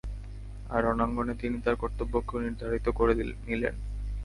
[0.69, 3.13] আর রণাঙ্গনে তিনি তাঁর কর্তব্যকেও নির্ধারিত করে
[3.15, 3.75] নিলেন।